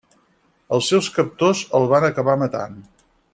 Els 0.77 0.87
seus 0.93 1.09
captors 1.17 1.61
el 1.81 1.85
van 1.95 2.09
acabar 2.09 2.37
matant. 2.45 2.81